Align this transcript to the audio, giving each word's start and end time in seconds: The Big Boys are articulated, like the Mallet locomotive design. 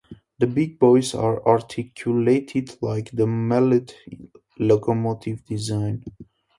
The 0.39 0.47
Big 0.47 0.79
Boys 0.79 1.13
are 1.13 1.45
articulated, 1.47 2.75
like 2.81 3.11
the 3.11 3.27
Mallet 3.27 3.93
locomotive 4.57 5.45
design. 5.45 6.03